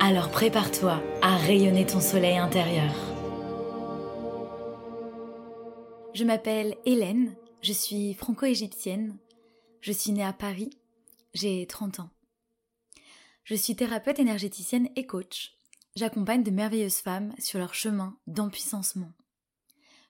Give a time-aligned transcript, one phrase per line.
[0.00, 2.94] Alors prépare-toi à rayonner ton soleil intérieur.
[6.14, 9.18] Je m'appelle Hélène, je suis franco-égyptienne,
[9.80, 10.70] je suis née à Paris,
[11.34, 12.10] j'ai 30 ans.
[13.42, 15.56] Je suis thérapeute énergéticienne et coach.
[15.96, 19.12] J'accompagne de merveilleuses femmes sur leur chemin d'empuissancement.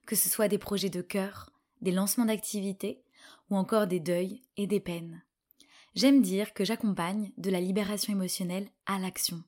[0.06, 1.50] Que ce soit des projets de cœur,
[1.80, 3.02] des lancements d'activités
[3.48, 5.22] ou encore des deuils et des peines.
[5.94, 9.42] J'aime dire que j'accompagne de la libération émotionnelle à l'action.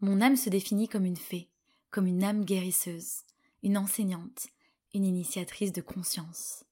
[0.00, 1.48] Mon âme se définit comme une fée,
[1.90, 3.24] comme une âme guérisseuse,
[3.64, 4.46] une enseignante,
[4.94, 6.62] une initiatrice de conscience.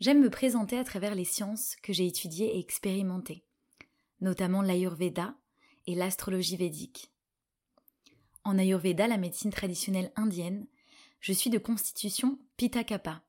[0.00, 3.44] J'aime me présenter à travers les sciences que j'ai étudiées et expérimentées,
[4.22, 5.34] notamment l'Ayurveda
[5.86, 7.10] et l'astrologie védique.
[8.44, 10.66] En Ayurveda, la médecine traditionnelle indienne,
[11.20, 13.22] je suis de constitution Pitta Kappa,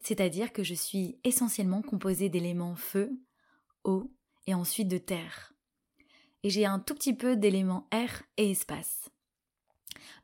[0.00, 3.12] c'est-à-dire que je suis essentiellement composée d'éléments feu,
[3.84, 4.10] eau
[4.46, 5.51] et ensuite de terre
[6.42, 9.10] et j'ai un tout petit peu d'éléments air et espace.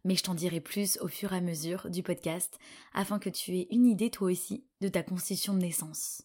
[0.04, 2.58] Mais je t'en dirai plus au fur et à mesure du podcast
[2.92, 6.22] afin que tu aies une idée toi aussi de ta constitution de naissance.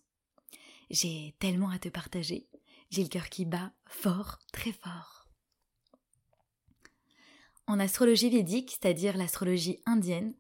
[0.90, 2.48] J'ai tellement à te partager,
[2.90, 5.28] j'ai le cœur qui bat fort, très fort.
[7.66, 10.34] En astrologie védique, c'est-à-dire l'astrologie indienne,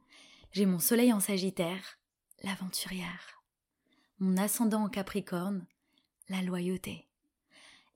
[0.51, 1.97] j'ai mon soleil en Sagittaire,
[2.43, 3.43] l'aventurière,
[4.19, 5.65] mon ascendant en Capricorne,
[6.29, 7.07] la loyauté,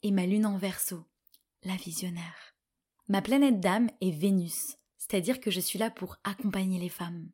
[0.02, 1.06] et ma lune en Verseau,
[1.64, 2.56] la visionnaire.
[3.08, 7.30] Ma planète d'âme est Vénus, c'est-à-dire que je suis là pour accompagner les femmes.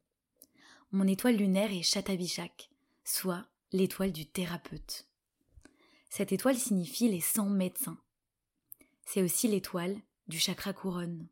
[0.91, 2.69] Mon étoile lunaire est Chatabishak,
[3.03, 5.07] soit l'étoile du thérapeute.
[6.09, 7.99] Cette étoile signifie les 100 médecins.
[9.05, 11.27] C'est aussi l'étoile du chakra couronne.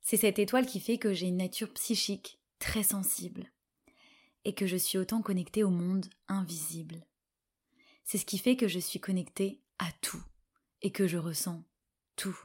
[0.00, 3.52] C'est cette étoile qui fait que j'ai une nature psychique très sensible
[4.44, 7.06] et que je suis autant connectée au monde invisible.
[8.02, 10.22] C'est ce qui fait que je suis connectée à tout
[10.82, 11.64] et que je ressens
[12.16, 12.38] tout.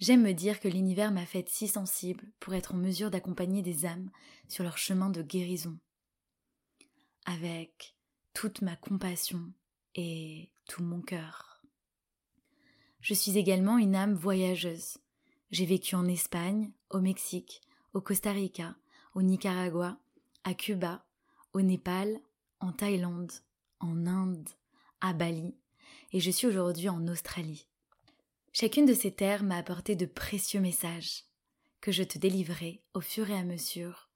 [0.00, 3.84] J'aime me dire que l'univers m'a faite si sensible pour être en mesure d'accompagner des
[3.84, 4.10] âmes
[4.48, 5.76] sur leur chemin de guérison.
[7.26, 7.96] Avec
[8.32, 9.52] toute ma compassion
[9.96, 11.62] et tout mon cœur.
[13.00, 14.98] Je suis également une âme voyageuse.
[15.50, 17.62] J'ai vécu en Espagne, au Mexique,
[17.92, 18.76] au Costa Rica,
[19.14, 19.98] au Nicaragua,
[20.44, 21.04] à Cuba,
[21.52, 22.20] au Népal,
[22.60, 23.32] en Thaïlande,
[23.80, 24.48] en Inde,
[25.00, 25.56] à Bali,
[26.12, 27.66] et je suis aujourd'hui en Australie.
[28.52, 31.24] Chacune de ces terres m'a apporté de précieux messages
[31.80, 34.08] que je te délivrerai au fur et à mesure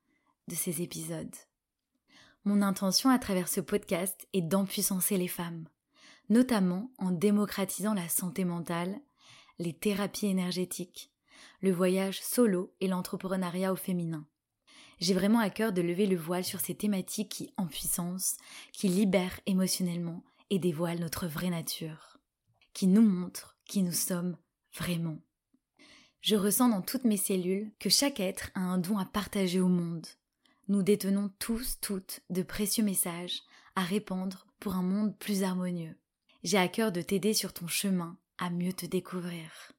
[0.48, 1.34] de ces épisodes.
[2.44, 5.68] Mon intention à travers ce podcast est d'empuissancer les femmes,
[6.28, 8.98] notamment en démocratisant la santé mentale,
[9.58, 11.12] les thérapies énergétiques,
[11.60, 14.26] le voyage solo et l'entrepreneuriat au féminin.
[14.98, 18.36] J'ai vraiment à cœur de lever le voile sur ces thématiques qui empuissance,
[18.72, 22.18] qui libèrent émotionnellement et dévoilent notre vraie nature,
[22.74, 24.36] qui nous montrent qui nous sommes
[24.76, 25.16] vraiment.
[26.20, 29.68] Je ressens dans toutes mes cellules que chaque être a un don à partager au
[29.68, 30.06] monde.
[30.68, 33.40] Nous détenons tous, toutes, de précieux messages
[33.76, 35.96] à répandre pour un monde plus harmonieux.
[36.44, 39.72] J'ai à cœur de t'aider sur ton chemin à mieux te découvrir,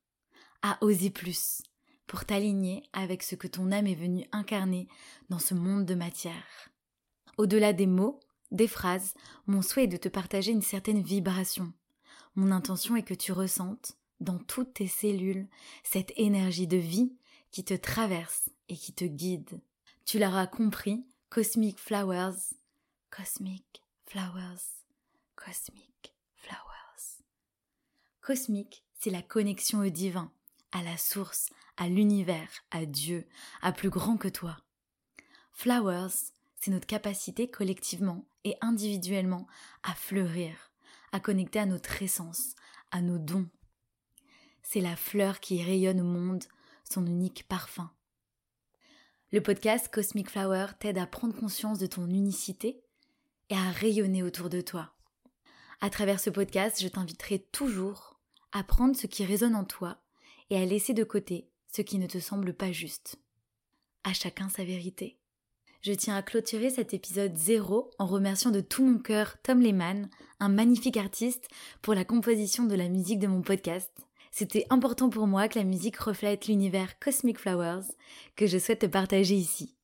[0.64, 1.62] à oser plus,
[2.08, 4.88] pour t'aligner avec ce que ton âme est venue incarner
[5.30, 6.70] dans ce monde de matière.
[7.38, 8.20] Au-delà des mots,
[8.54, 9.14] des phrases,
[9.48, 11.74] mon souhait est de te partager une certaine vibration.
[12.36, 15.48] Mon intention est que tu ressentes, dans toutes tes cellules,
[15.84, 17.14] cette énergie de vie
[17.52, 19.60] qui te traverse et qui te guide.
[20.06, 22.38] Tu l'auras compris, Cosmic Flowers,
[23.10, 24.62] Cosmic Flowers,
[25.36, 27.24] Cosmic Flowers.
[28.22, 30.32] Cosmique, c'est la connexion au divin,
[30.72, 33.28] à la source, à l'univers, à Dieu,
[33.62, 34.58] à plus grand que toi.
[35.52, 39.48] Flowers, c'est notre capacité collectivement et individuellement
[39.84, 40.72] à fleurir,
[41.12, 42.56] à connecter à notre essence,
[42.92, 43.48] à nos dons.
[44.62, 46.44] C'est la fleur qui rayonne au monde
[46.90, 47.92] son unique parfum.
[49.32, 52.84] Le podcast Cosmic Flower t'aide à prendre conscience de ton unicité
[53.50, 54.94] et à rayonner autour de toi.
[55.82, 58.20] À travers ce podcast, je t'inviterai toujours
[58.52, 59.98] à prendre ce qui résonne en toi
[60.50, 63.18] et à laisser de côté ce qui ne te semble pas juste.
[64.04, 65.18] À chacun sa vérité.
[65.84, 70.10] Je tiens à clôturer cet épisode 0 en remerciant de tout mon cœur Tom Lehman,
[70.40, 71.50] un magnifique artiste,
[71.82, 73.92] pour la composition de la musique de mon podcast.
[74.32, 77.84] C'était important pour moi que la musique reflète l'univers Cosmic Flowers
[78.38, 79.76] que je souhaite te partager ici.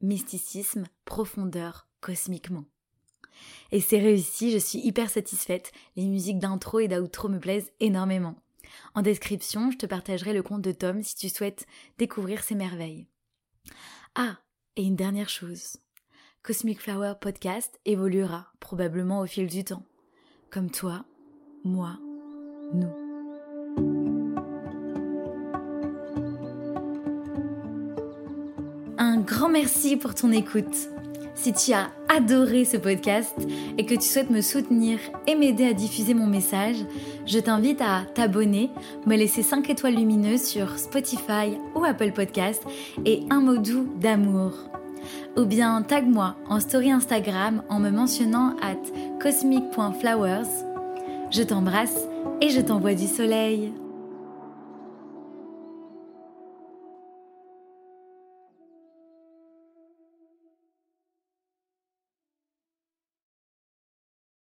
[0.00, 2.64] Mysticisme, profondeur, cosmiquement.
[3.70, 5.70] Et c'est réussi, je suis hyper satisfaite.
[5.94, 8.34] Les musiques d'intro et d'outro me plaisent énormément.
[8.94, 11.64] En description, je te partagerai le compte de Tom si tu souhaites
[11.96, 13.06] découvrir ses merveilles.
[14.16, 14.38] Ah,
[14.76, 15.76] et une dernière chose.
[16.42, 19.84] Cosmic Flower Podcast évoluera probablement au fil du temps.
[20.50, 21.04] Comme toi,
[21.64, 21.98] moi,
[22.72, 23.04] nous.
[28.98, 30.93] Un grand merci pour ton écoute.
[31.34, 33.34] Si tu as adoré ce podcast
[33.76, 36.76] et que tu souhaites me soutenir et m'aider à diffuser mon message,
[37.26, 38.70] je t'invite à t'abonner,
[39.06, 42.62] me laisser 5 étoiles lumineuses sur Spotify ou Apple Podcast
[43.04, 44.52] et un mot doux d'amour.
[45.36, 48.80] Ou bien tag-moi en story Instagram en me mentionnant at
[49.20, 50.48] cosmic.flowers.
[51.30, 51.98] Je t'embrasse
[52.40, 53.72] et je t'envoie du soleil.